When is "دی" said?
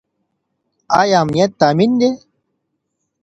1.99-2.09